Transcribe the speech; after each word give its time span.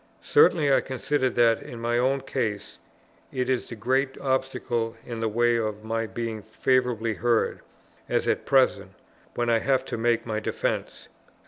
Certainly 0.23 0.73
I 0.73 0.81
consider 0.81 1.29
that, 1.29 1.61
in 1.61 1.79
my 1.79 1.95
own 1.99 2.21
case, 2.21 2.79
it 3.31 3.51
is 3.51 3.69
the 3.69 3.75
great 3.75 4.19
obstacle 4.19 4.97
in 5.05 5.19
the 5.19 5.29
way 5.29 5.57
of 5.57 5.83
my 5.83 6.07
being 6.07 6.41
favourably 6.41 7.13
heard, 7.13 7.59
as 8.09 8.27
at 8.27 8.43
present, 8.47 8.93
when 9.35 9.47
I 9.51 9.59
have 9.59 9.85
to 9.85 9.97
make 9.97 10.25
my 10.25 10.39
defence. 10.39 11.07